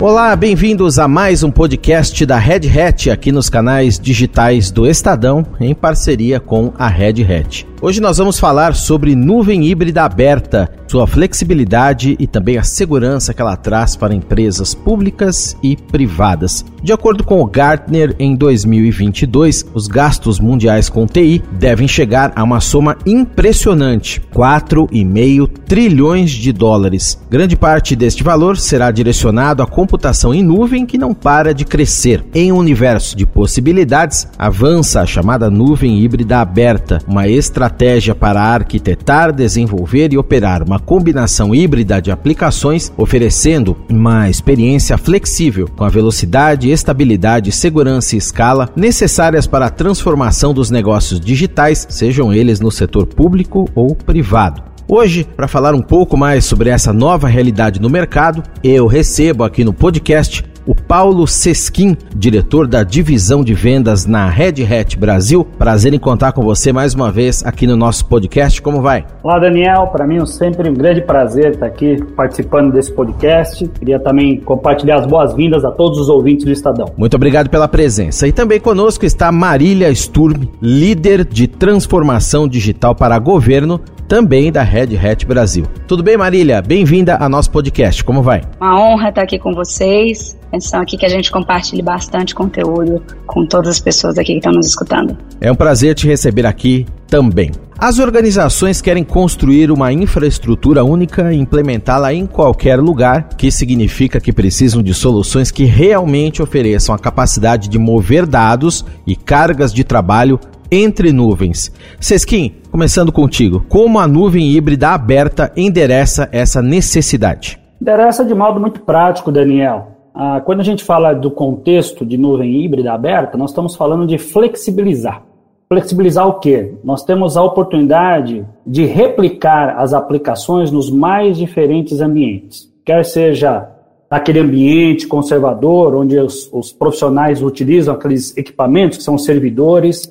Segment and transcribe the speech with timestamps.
[0.00, 5.44] Olá, bem-vindos a mais um podcast da Red Hat aqui nos canais digitais do Estadão,
[5.58, 7.67] em parceria com a Red Hat.
[7.80, 13.40] Hoje nós vamos falar sobre nuvem híbrida aberta, sua flexibilidade e também a segurança que
[13.40, 16.64] ela traz para empresas públicas e privadas.
[16.82, 22.42] De acordo com o Gartner, em 2022, os gastos mundiais com TI devem chegar a
[22.42, 27.20] uma soma impressionante, 4,5 trilhões de dólares.
[27.30, 32.24] Grande parte deste valor será direcionado à computação em nuvem que não para de crescer.
[32.34, 38.40] Em um universo de possibilidades, avança a chamada nuvem híbrida aberta, uma estratégia estratégia para
[38.40, 45.88] arquitetar, desenvolver e operar uma combinação híbrida de aplicações, oferecendo uma experiência flexível com a
[45.88, 52.70] velocidade, estabilidade, segurança e escala necessárias para a transformação dos negócios digitais, sejam eles no
[52.70, 54.68] setor público ou privado.
[54.90, 59.62] Hoje, para falar um pouco mais sobre essa nova realidade no mercado, eu recebo aqui
[59.62, 65.42] no podcast o Paulo Sesquim, diretor da divisão de vendas na Red Hat Brasil.
[65.42, 68.60] Prazer em contar com você mais uma vez aqui no nosso podcast.
[68.60, 69.06] Como vai?
[69.22, 69.86] Olá, Daniel.
[69.86, 73.66] Para mim é sempre um grande prazer estar aqui participando desse podcast.
[73.78, 76.92] Queria também compartilhar as boas-vindas a todos os ouvintes do Estadão.
[76.98, 78.28] Muito obrigado pela presença.
[78.28, 84.96] E também conosco está Marília Sturm, líder de transformação digital para governo também da Red
[84.96, 85.66] Hat Brasil.
[85.86, 86.62] Tudo bem, Marília?
[86.62, 88.02] Bem-vinda ao nosso podcast.
[88.02, 88.40] Como vai?
[88.58, 90.36] Uma honra estar aqui com vocês.
[90.48, 94.52] Atenção aqui que a gente compartilhe bastante conteúdo com todas as pessoas aqui que estão
[94.52, 95.16] nos escutando.
[95.38, 97.52] É um prazer te receber aqui também.
[97.78, 104.32] As organizações querem construir uma infraestrutura única e implementá-la em qualquer lugar, que significa que
[104.32, 110.40] precisam de soluções que realmente ofereçam a capacidade de mover dados e cargas de trabalho
[110.70, 111.72] entre nuvens.
[112.00, 117.58] Sesquim, começando contigo, como a nuvem híbrida aberta endereça essa necessidade?
[117.80, 119.88] Endereça de modo muito prático, Daniel.
[120.14, 124.18] Ah, quando a gente fala do contexto de nuvem híbrida aberta, nós estamos falando de
[124.18, 125.22] flexibilizar.
[125.68, 126.74] Flexibilizar o quê?
[126.82, 132.68] Nós temos a oportunidade de replicar as aplicações nos mais diferentes ambientes.
[132.84, 133.68] Quer seja
[134.10, 140.10] aquele ambiente conservador, onde os, os profissionais utilizam aqueles equipamentos que são servidores,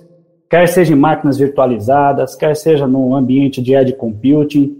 [0.49, 4.77] quer seja em máquinas virtualizadas, quer seja no ambiente de edge computing.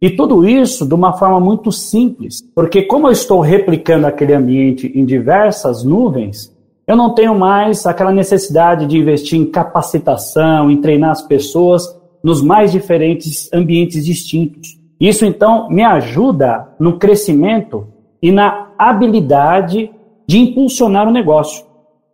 [0.00, 4.90] E tudo isso de uma forma muito simples, porque como eu estou replicando aquele ambiente
[4.94, 6.56] em diversas nuvens,
[6.86, 11.84] eu não tenho mais aquela necessidade de investir em capacitação, em treinar as pessoas
[12.22, 14.78] nos mais diferentes ambientes distintos.
[14.98, 17.86] Isso então me ajuda no crescimento
[18.22, 19.90] e na habilidade
[20.26, 21.64] de impulsionar o negócio.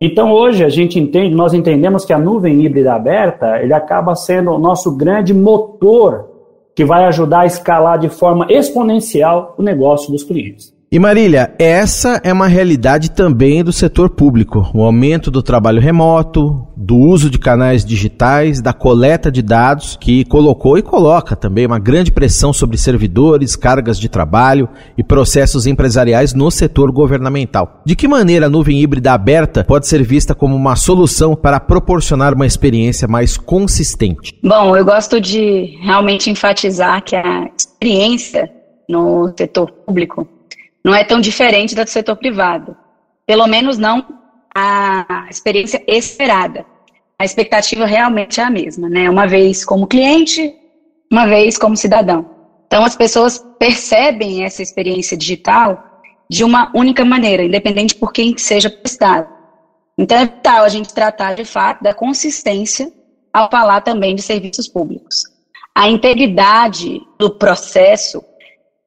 [0.01, 4.51] Então hoje a gente entende, nós entendemos que a nuvem híbrida aberta, ele acaba sendo
[4.51, 6.31] o nosso grande motor
[6.75, 10.76] que vai ajudar a escalar de forma exponencial o negócio dos clientes.
[10.89, 14.71] E Marília, essa é uma realidade também do setor público.
[14.73, 20.25] O aumento do trabalho remoto, do uso de canais digitais, da coleta de dados, que
[20.27, 26.33] colocou e coloca também uma grande pressão sobre servidores, cargas de trabalho e processos empresariais
[26.33, 27.83] no setor governamental.
[27.85, 32.33] De que maneira a nuvem híbrida aberta pode ser vista como uma solução para proporcionar
[32.33, 34.39] uma experiência mais consistente?
[34.41, 38.49] Bom, eu gosto de realmente enfatizar que a experiência
[38.89, 40.36] no setor público
[40.87, 42.77] não é tão diferente da do setor privado.
[43.27, 44.07] Pelo menos não
[44.55, 46.65] a experiência esperada.
[47.19, 49.11] A expectativa realmente é a mesma, né?
[49.11, 50.55] Uma vez como cliente,
[51.11, 52.31] uma vez como cidadão.
[52.69, 58.71] Então as pessoas percebem essa experiência digital de uma única maneira, independente por quem seja
[58.71, 59.27] prestado.
[59.99, 62.93] Então é vital a gente tratar de fato da consistência
[63.33, 65.25] ao falar também de serviços públicos.
[65.75, 68.23] A integridade do processo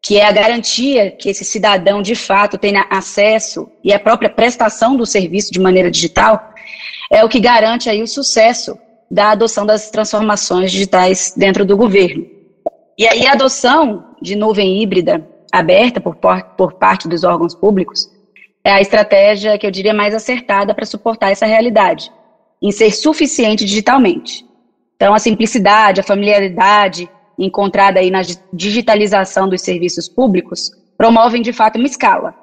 [0.02, 4.96] que é a garantia que esse cidadão de fato tenha acesso e a própria prestação
[4.96, 6.54] do serviço de maneira digital,
[7.12, 8.78] é o que garante aí o sucesso
[9.12, 12.26] da adoção das transformações digitais dentro do governo.
[12.98, 16.16] E aí a adoção de nuvem híbrida aberta por,
[16.58, 18.10] por parte dos órgãos públicos
[18.64, 22.12] é a estratégia que eu diria mais acertada para suportar essa realidade,
[22.62, 24.46] em ser suficiente digitalmente.
[24.96, 27.10] Então, a simplicidade, a familiaridade,
[27.46, 28.22] encontrada aí na
[28.54, 32.36] digitalização dos serviços públicos promovem de fato uma escala.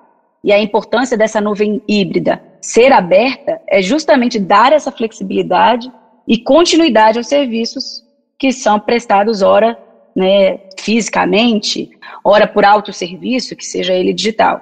[0.42, 5.92] E a importância dessa nuvem híbrida ser aberta é justamente dar essa flexibilidade
[6.26, 8.02] e continuidade aos serviços
[8.38, 9.78] que são prestados ora
[10.14, 11.90] né, fisicamente,
[12.24, 14.60] ora por autosserviço, que seja ele digital.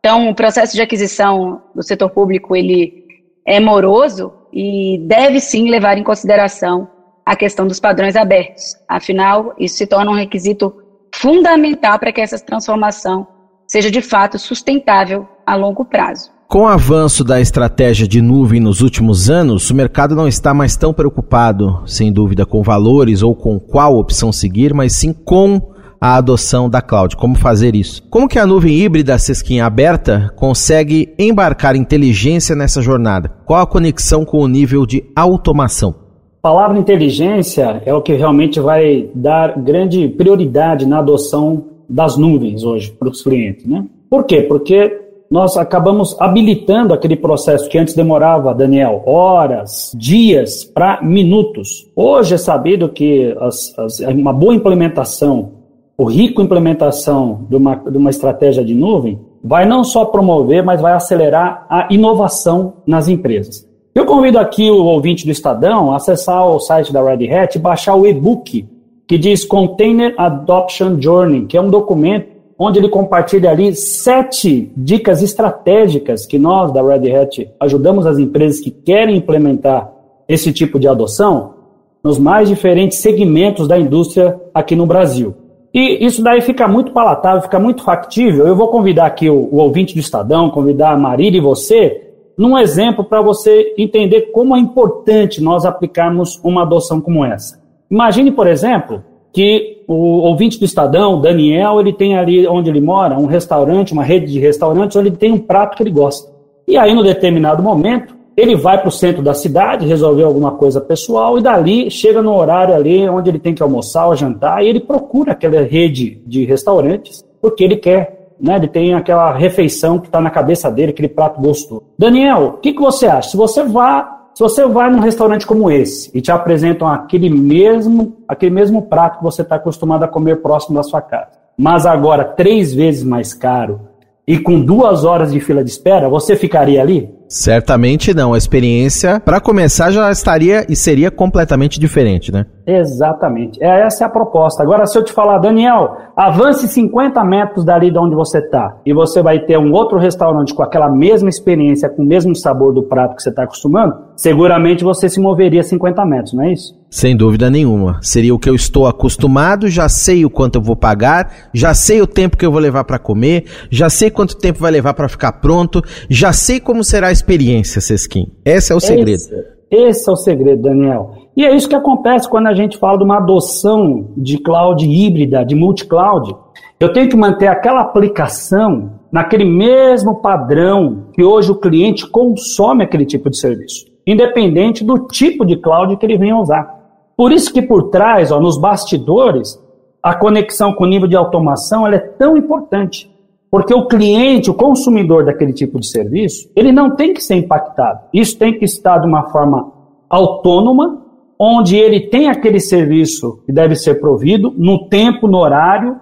[0.00, 3.06] Então, o processo de aquisição do setor público ele
[3.46, 6.88] é moroso e deve sim levar em consideração
[7.28, 8.74] a questão dos padrões abertos.
[8.88, 10.72] Afinal, isso se torna um requisito
[11.14, 13.26] fundamental para que essa transformação
[13.66, 16.30] seja de fato sustentável a longo prazo.
[16.48, 20.74] Com o avanço da estratégia de nuvem nos últimos anos, o mercado não está mais
[20.74, 25.60] tão preocupado, sem dúvida, com valores ou com qual opção seguir, mas sim com
[26.00, 27.14] a adoção da cloud.
[27.14, 28.02] Como fazer isso?
[28.04, 33.28] Como que a nuvem híbrida Sesquinha aberta consegue embarcar inteligência nessa jornada?
[33.44, 36.07] Qual a conexão com o nível de automação?
[36.48, 42.90] Palavra inteligência é o que realmente vai dar grande prioridade na adoção das nuvens hoje
[42.90, 43.84] para os clientes, né?
[44.08, 44.40] Por quê?
[44.40, 44.98] Porque
[45.30, 51.86] nós acabamos habilitando aquele processo que antes demorava, Daniel, horas, dias para minutos.
[51.94, 55.50] Hoje é sabido que as, as, uma boa implementação
[55.98, 60.80] o rico implementação de uma, de uma estratégia de nuvem vai não só promover, mas
[60.80, 63.67] vai acelerar a inovação nas empresas.
[63.94, 67.60] Eu convido aqui o ouvinte do Estadão a acessar o site da Red Hat e
[67.60, 68.66] baixar o e-book
[69.06, 75.22] que diz Container Adoption Journey, que é um documento onde ele compartilha ali sete dicas
[75.22, 79.90] estratégicas que nós da Red Hat ajudamos as empresas que querem implementar
[80.28, 81.54] esse tipo de adoção
[82.02, 85.34] nos mais diferentes segmentos da indústria aqui no Brasil.
[85.72, 88.46] E isso daí fica muito palatável, fica muito factível.
[88.46, 92.07] Eu vou convidar aqui o, o ouvinte do Estadão, convidar a Marília e você,
[92.38, 97.60] num exemplo para você entender como é importante nós aplicarmos uma adoção como essa.
[97.90, 99.02] Imagine, por exemplo,
[99.32, 104.04] que o ouvinte do Estadão, Daniel, ele tem ali onde ele mora um restaurante, uma
[104.04, 106.32] rede de restaurantes, onde ele tem um prato que ele gosta.
[106.66, 110.80] E aí, no determinado momento, ele vai para o centro da cidade resolver alguma coisa
[110.80, 114.68] pessoal e dali chega no horário ali onde ele tem que almoçar ou jantar e
[114.68, 118.56] ele procura aquela rede de restaurantes porque ele quer, né?
[118.56, 121.84] Ele tem aquela refeição que está na cabeça dele, aquele prato gostoso.
[121.98, 123.30] Daniel, o que, que você acha?
[123.30, 128.18] Se você vá se você vai num restaurante como esse e te apresentam aquele mesmo,
[128.28, 132.22] aquele mesmo prato que você está acostumado a comer próximo da sua casa, mas agora
[132.24, 133.80] três vezes mais caro
[134.24, 137.12] e com duas horas de fila de espera, você ficaria ali?
[137.28, 138.32] Certamente não.
[138.32, 142.46] A experiência, para começar, já estaria e seria completamente diferente, né?
[142.66, 143.62] Exatamente.
[143.62, 144.62] É, essa é a proposta.
[144.62, 148.92] Agora, se eu te falar, Daniel, avance 50 metros dali de onde você está e
[148.92, 152.82] você vai ter um outro restaurante com aquela mesma experiência, com o mesmo sabor do
[152.82, 156.77] prato que você está acostumando, seguramente você se moveria 50 metros, não é isso?
[156.90, 157.98] Sem dúvida nenhuma.
[158.02, 162.00] Seria o que eu estou acostumado, já sei o quanto eu vou pagar, já sei
[162.00, 165.08] o tempo que eu vou levar para comer, já sei quanto tempo vai levar para
[165.08, 168.32] ficar pronto, já sei como será a experiência, Sesquim.
[168.44, 169.20] Esse é o segredo.
[169.20, 171.12] Esse, esse é o segredo, Daniel.
[171.36, 175.44] E é isso que acontece quando a gente fala de uma adoção de cloud híbrida,
[175.44, 176.34] de multi-cloud.
[176.80, 183.04] Eu tenho que manter aquela aplicação naquele mesmo padrão que hoje o cliente consome aquele
[183.04, 186.77] tipo de serviço, independente do tipo de cloud que ele venha usar.
[187.18, 189.60] Por isso que por trás, ó, nos bastidores,
[190.00, 193.10] a conexão com o nível de automação é tão importante.
[193.50, 198.02] Porque o cliente, o consumidor daquele tipo de serviço, ele não tem que ser impactado.
[198.14, 199.72] Isso tem que estar de uma forma
[200.08, 201.02] autônoma,
[201.36, 205.96] onde ele tem aquele serviço que deve ser provido no tempo, no horário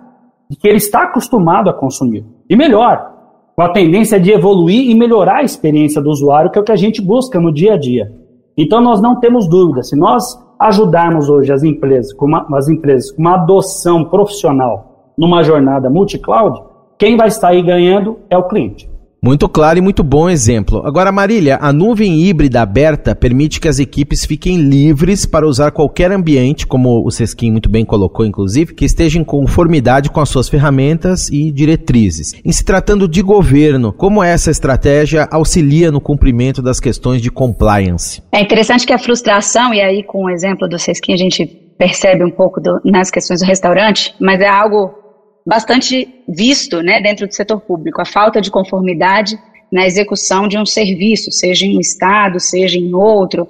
[0.61, 2.27] que ele está acostumado a consumir.
[2.49, 3.11] E melhor,
[3.57, 6.73] com a tendência de evoluir e melhorar a experiência do usuário, que é o que
[6.73, 8.13] a gente busca no dia a dia.
[8.55, 13.11] Então nós não temos dúvida, se nós ajudarmos hoje as empresas, com uma, as empresas
[13.11, 16.63] com uma adoção profissional numa jornada multi-cloud,
[16.99, 18.91] quem vai sair ganhando é o cliente.
[19.27, 20.87] Muito claro e muito bom exemplo.
[20.87, 26.13] Agora, Marília, a nuvem híbrida aberta permite que as equipes fiquem livres para usar qualquer
[26.13, 30.49] ambiente, como o Sesquim muito bem colocou, inclusive, que esteja em conformidade com as suas
[30.49, 32.35] ferramentas e diretrizes.
[32.45, 38.23] Em se tratando de governo, como essa estratégia auxilia no cumprimento das questões de compliance?
[38.31, 41.45] É interessante que a frustração, e aí com o exemplo do Sesquim a gente
[41.77, 45.06] percebe um pouco do, nas questões do restaurante, mas é algo
[45.47, 49.39] bastante visto né, dentro do setor público, a falta de conformidade
[49.71, 53.49] na execução de um serviço, seja em um estado, seja em outro,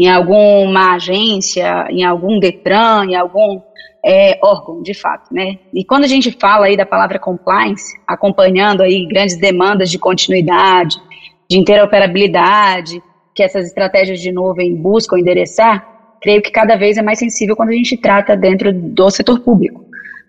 [0.00, 3.60] em alguma agência, em algum DETRAN, em algum
[4.04, 5.58] é, órgão, de fato, né?
[5.72, 10.96] E quando a gente fala aí da palavra compliance, acompanhando aí grandes demandas de continuidade,
[11.48, 13.02] de interoperabilidade,
[13.34, 15.86] que essas estratégias de nuvem buscam endereçar,
[16.20, 19.83] creio que cada vez é mais sensível quando a gente trata dentro do setor público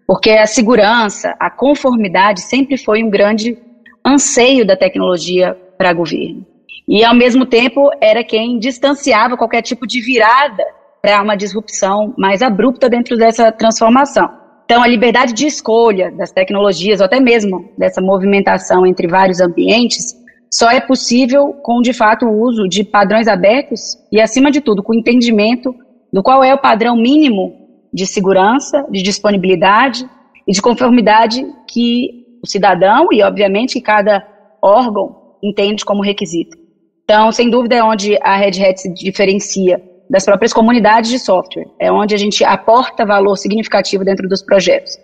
[0.08, 3.58] porque a segurança, a conformidade sempre foi um grande
[4.06, 6.46] anseio da tecnologia para governo.
[6.88, 10.64] E, ao mesmo tempo, era quem distanciava qualquer tipo de virada
[11.02, 14.30] para uma disrupção mais abrupta dentro dessa transformação.
[14.66, 20.16] Então, a liberdade de escolha das tecnologias, ou até mesmo dessa movimentação entre vários ambientes,
[20.52, 24.84] só é possível com, de fato, o uso de padrões abertos e, acima de tudo,
[24.84, 25.76] com o entendimento
[26.14, 27.65] do qual é o padrão mínimo
[27.96, 30.06] de segurança, de disponibilidade
[30.46, 34.22] e de conformidade que o cidadão e, obviamente, que cada
[34.62, 36.58] órgão entende como requisito.
[37.06, 41.68] Então, sem dúvida, é onde a Red Hat se diferencia das próprias comunidades de software.
[41.80, 44.98] É onde a gente aporta valor significativo dentro dos projetos,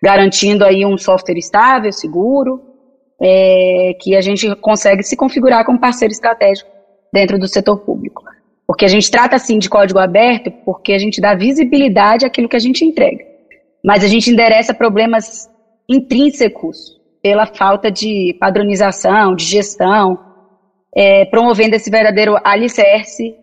[0.00, 2.62] garantindo aí um software estável, seguro,
[3.20, 6.70] é, que a gente consegue se configurar como parceiro estratégico
[7.12, 8.22] dentro do setor público.
[8.66, 12.56] Porque a gente trata assim de código aberto porque a gente dá visibilidade àquilo que
[12.56, 13.24] a gente entrega.
[13.84, 15.48] Mas a gente endereça problemas
[15.88, 20.18] intrínsecos pela falta de padronização, de gestão,
[20.94, 23.36] é, promovendo esse verdadeiro alicerce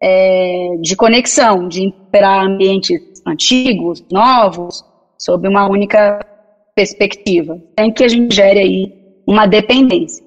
[0.00, 4.84] é, de conexão, de imperar ambientes antigos, novos,
[5.18, 6.24] sob uma única
[6.74, 8.92] perspectiva, sem que a gente gere aí
[9.26, 10.24] uma dependência.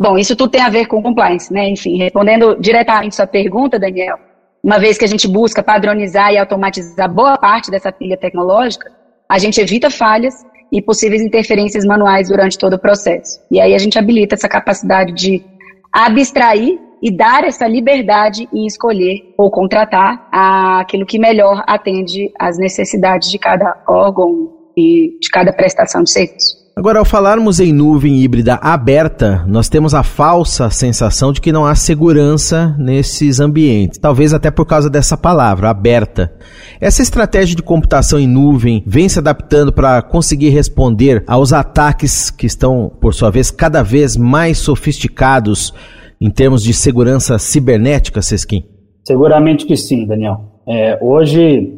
[0.00, 1.68] Bom, isso tudo tem a ver com compliance, né?
[1.68, 4.16] Enfim, respondendo diretamente sua pergunta, Daniel,
[4.62, 8.92] uma vez que a gente busca padronizar e automatizar boa parte dessa pilha tecnológica,
[9.28, 13.40] a gente evita falhas e possíveis interferências manuais durante todo o processo.
[13.50, 15.44] E aí a gente habilita essa capacidade de
[15.92, 23.30] abstrair e dar essa liberdade em escolher ou contratar aquilo que melhor atende às necessidades
[23.30, 26.58] de cada órgão e de cada prestação de serviço.
[26.78, 31.66] Agora, ao falarmos em nuvem híbrida aberta, nós temos a falsa sensação de que não
[31.66, 33.98] há segurança nesses ambientes.
[33.98, 36.32] Talvez até por causa dessa palavra, aberta.
[36.80, 42.46] Essa estratégia de computação em nuvem vem se adaptando para conseguir responder aos ataques que
[42.46, 45.74] estão, por sua vez, cada vez mais sofisticados
[46.20, 48.62] em termos de segurança cibernética, Sesquim?
[49.04, 50.60] Seguramente que sim, Daniel.
[50.68, 51.76] É, hoje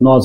[0.00, 0.24] nós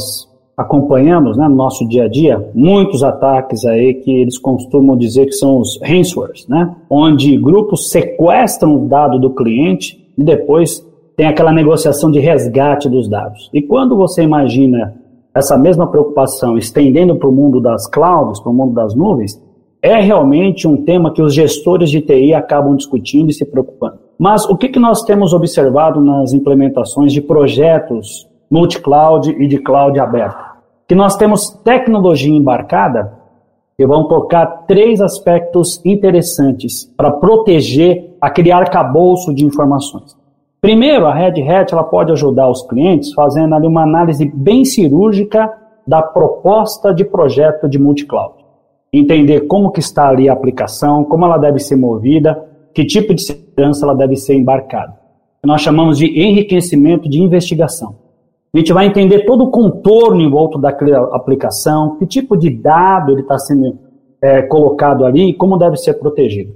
[0.56, 5.34] acompanhamos né, no nosso dia a dia muitos ataques aí que eles costumam dizer que
[5.34, 6.76] são os ransomwares, né?
[6.90, 13.08] Onde grupos sequestram o dado do cliente e depois tem aquela negociação de resgate dos
[13.08, 13.50] dados.
[13.54, 14.96] E quando você imagina
[15.34, 19.42] essa mesma preocupação estendendo para o mundo das clouds, para o mundo das nuvens,
[19.82, 23.98] é realmente um tema que os gestores de TI acabam discutindo e se preocupando.
[24.18, 30.00] Mas o que, que nós temos observado nas implementações de projetos multi-cloud e de cloud
[30.00, 30.54] aberta.
[30.88, 33.18] Que nós temos tecnologia embarcada
[33.76, 40.16] que vão tocar três aspectos interessantes para proteger aquele arcabouço de informações.
[40.62, 45.52] Primeiro, a Red Hat ela pode ajudar os clientes fazendo ali uma análise bem cirúrgica
[45.88, 48.36] da proposta de projeto de multi-cloud.
[48.94, 53.24] Entender como que está ali a aplicação, como ela deve ser movida, que tipo de
[53.24, 54.94] segurança ela deve ser embarcada.
[55.44, 58.03] Nós chamamos de enriquecimento de investigação.
[58.54, 63.12] A gente vai entender todo o contorno em volta daquela aplicação, que tipo de dado
[63.12, 63.80] ele está sendo
[64.22, 66.54] é, colocado ali e como deve ser protegido.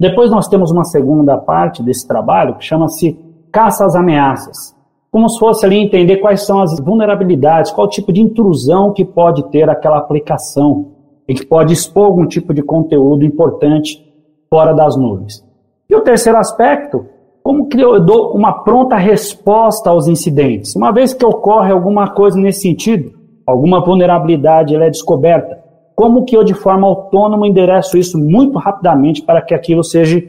[0.00, 3.18] Depois nós temos uma segunda parte desse trabalho que chama-se
[3.52, 4.74] caça às ameaças.
[5.10, 9.50] Como se fosse ali entender quais são as vulnerabilidades, qual tipo de intrusão que pode
[9.50, 10.92] ter aquela aplicação
[11.26, 14.02] e que pode expor algum tipo de conteúdo importante
[14.48, 15.44] fora das nuvens.
[15.90, 17.06] E o terceiro aspecto
[17.48, 20.76] como que eu dou uma pronta resposta aos incidentes?
[20.76, 23.12] Uma vez que ocorre alguma coisa nesse sentido,
[23.46, 25.58] alguma vulnerabilidade é descoberta,
[25.96, 30.22] como que eu de forma autônoma endereço isso muito rapidamente para que aquilo seja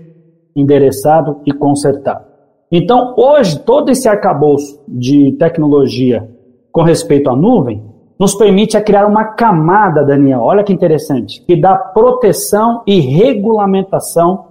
[0.56, 2.24] endereçado e consertado?
[2.72, 6.26] Então, hoje, todo esse arcabouço de tecnologia
[6.72, 7.84] com respeito à nuvem
[8.18, 14.46] nos permite criar uma camada, Daniel, olha que interessante, que dá proteção e regulamentação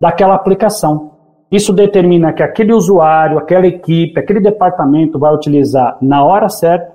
[0.00, 1.11] daquela aplicação.
[1.52, 6.90] Isso determina que aquele usuário, aquela equipe, aquele departamento vai utilizar na hora certa,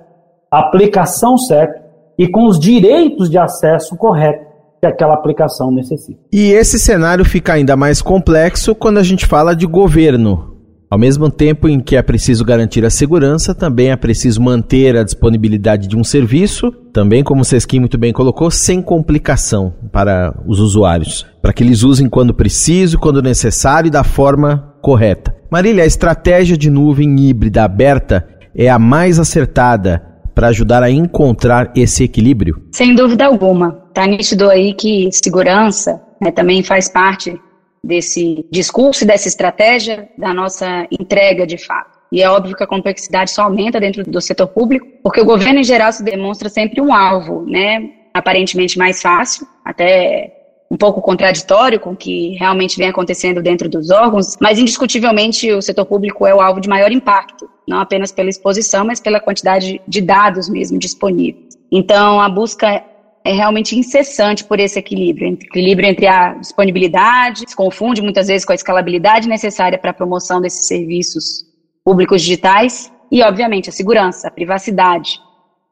[0.50, 1.80] a aplicação certa
[2.18, 4.48] e com os direitos de acesso corretos
[4.80, 6.18] que aquela aplicação necessita.
[6.32, 10.57] E esse cenário fica ainda mais complexo quando a gente fala de governo.
[10.90, 15.04] Ao mesmo tempo em que é preciso garantir a segurança, também é preciso manter a
[15.04, 20.58] disponibilidade de um serviço, também, como o Sesquim muito bem colocou, sem complicação para os
[20.58, 25.36] usuários, para que eles usem quando preciso, quando necessário e da forma correta.
[25.50, 28.26] Marília, a estratégia de nuvem híbrida aberta
[28.56, 30.02] é a mais acertada
[30.34, 32.62] para ajudar a encontrar esse equilíbrio?
[32.72, 33.82] Sem dúvida alguma.
[33.88, 37.38] Está nítido aí que segurança né, também faz parte
[37.82, 41.98] desse discurso e dessa estratégia da nossa entrega de fato.
[42.10, 45.60] E é óbvio que a complexidade só aumenta dentro do setor público, porque o governo
[45.60, 47.90] em geral se demonstra sempre um alvo, né?
[48.14, 50.34] Aparentemente mais fácil, até
[50.70, 55.62] um pouco contraditório com o que realmente vem acontecendo dentro dos órgãos, mas indiscutivelmente o
[55.62, 59.80] setor público é o alvo de maior impacto, não apenas pela exposição, mas pela quantidade
[59.86, 61.56] de dados mesmo disponíveis.
[61.70, 62.82] Então, a busca
[63.24, 68.52] é realmente incessante por esse equilíbrio, equilíbrio entre a disponibilidade, se confunde muitas vezes com
[68.52, 71.44] a escalabilidade necessária para a promoção desses serviços
[71.84, 75.20] públicos digitais e, obviamente, a segurança, a privacidade,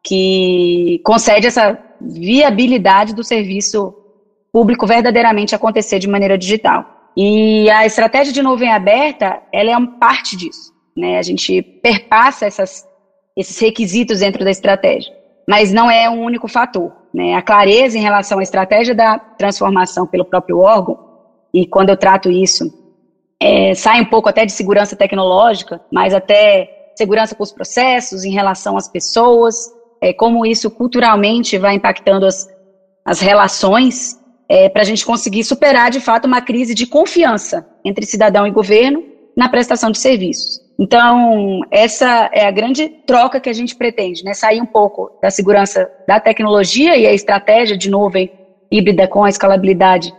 [0.03, 3.95] que concede essa viabilidade do serviço
[4.53, 7.11] público verdadeiramente acontecer de maneira digital.
[7.17, 10.73] E a estratégia de nuvem aberta, ela é uma parte disso.
[10.97, 11.19] Né?
[11.19, 12.87] A gente perpassa essas,
[13.37, 15.13] esses requisitos dentro da estratégia,
[15.49, 16.93] mas não é um único fator.
[17.15, 17.35] Né?
[17.35, 20.99] A clareza em relação à estratégia da transformação pelo próprio órgão,
[21.55, 22.71] e quando eu trato isso,
[23.41, 28.31] é, sai um pouco até de segurança tecnológica, mas até segurança com os processos, em
[28.31, 29.55] relação às pessoas,
[30.01, 32.49] é, como isso culturalmente vai impactando as,
[33.05, 38.07] as relações, é, para a gente conseguir superar de fato uma crise de confiança entre
[38.07, 40.61] cidadão e governo na prestação de serviços.
[40.79, 44.35] Então, essa é a grande troca que a gente pretende, né?
[44.35, 48.31] Sair um pouco da segurança da tecnologia e a estratégia de nuvem
[48.71, 50.13] híbrida com a escalabilidade.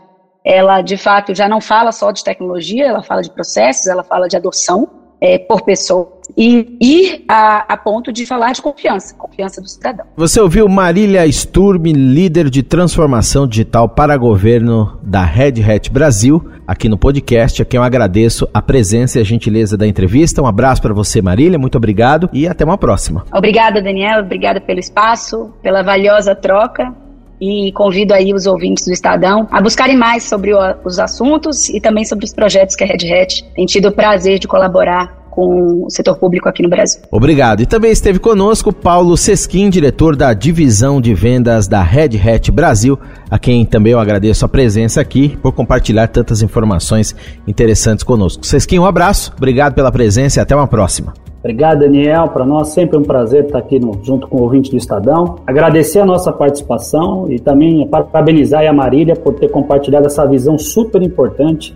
[0.44, 4.28] Ela, de fato, já não fala só de tecnologia, ela fala de processos, ela fala
[4.28, 9.62] de adoção é, por pessoa e ir a, a, ponto de falar de confiança, confiança
[9.62, 10.06] do cidadão.
[10.16, 16.90] Você ouviu Marília Sturm, líder de transformação digital para governo da Red Hat Brasil, aqui
[16.90, 20.42] no podcast, a quem eu agradeço a presença e a gentileza da entrevista.
[20.42, 23.26] Um abraço para você, Marília, muito obrigado e até uma próxima.
[23.34, 26.94] Obrigada, Daniel, obrigada pelo espaço, pela valiosa troca
[27.40, 31.80] e convido aí os ouvintes do Estadão a buscarem mais sobre o, os assuntos e
[31.80, 35.86] também sobre os projetos que a Red Hat tem tido o prazer de colaborar com
[35.86, 37.00] o setor público aqui no Brasil.
[37.12, 37.62] Obrigado.
[37.62, 42.98] E também esteve conosco Paulo Sesquim, diretor da divisão de vendas da Red Hat Brasil,
[43.30, 47.16] a quem também eu agradeço a presença aqui por compartilhar tantas informações
[47.48, 48.44] interessantes conosco.
[48.48, 51.14] Sesquim, um abraço, obrigado pela presença e até uma próxima.
[51.48, 52.28] Obrigado, Daniel.
[52.28, 55.38] Para nós sempre é um prazer estar aqui no, junto com o ouvinte do Estadão.
[55.48, 61.02] Agradecer a nossa participação e também parabenizar a Marília por ter compartilhado essa visão super
[61.02, 61.74] importante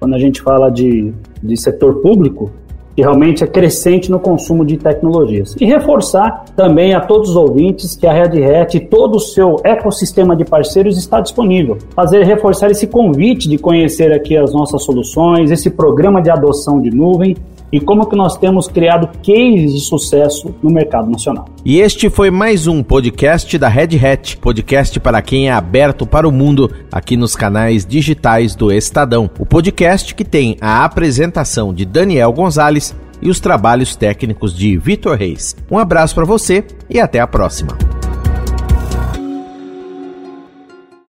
[0.00, 2.50] quando a gente fala de, de setor público,
[2.96, 5.54] que realmente é crescente no consumo de tecnologias.
[5.60, 9.56] E reforçar também a todos os ouvintes que a Red Hat e todo o seu
[9.62, 11.76] ecossistema de parceiros está disponível.
[11.94, 16.90] Fazer reforçar esse convite de conhecer aqui as nossas soluções, esse programa de adoção de
[16.90, 17.36] nuvem
[17.72, 21.46] e como que nós temos criado cases de sucesso no mercado nacional.
[21.64, 26.28] E este foi mais um podcast da Red Hat, podcast para quem é aberto para
[26.28, 29.30] o mundo, aqui nos canais digitais do Estadão.
[29.38, 35.16] O podcast que tem a apresentação de Daniel Gonzalez e os trabalhos técnicos de Vitor
[35.16, 35.56] Reis.
[35.70, 37.78] Um abraço para você e até a próxima.